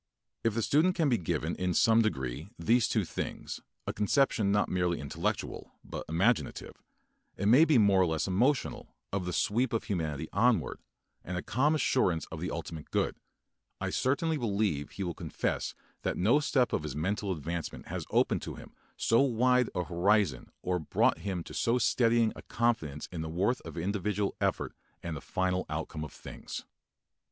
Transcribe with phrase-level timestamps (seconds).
[0.43, 4.67] If the student can be given in some degree these two things, a conception not
[4.67, 6.73] merely intellectual, but imaginative,
[7.37, 10.79] it may be more or less emotional, of the sweep of humanity onward,
[11.23, 13.15] and a calm assurance of the ultimate good,
[13.79, 18.41] I certainly believe he will confess that no step of his mental advancement has opened
[18.41, 23.21] to him so wide a horizon or brought him to so steadying a confidence in
[23.21, 24.73] the worth of individual effort
[25.03, 26.65] and the final outcome of things.